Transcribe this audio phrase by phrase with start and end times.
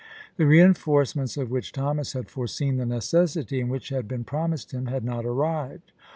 [0.37, 4.87] The reenforcements of which Thomas had foreseen the necessity, and which had been promised him,
[4.87, 5.91] had not arrived.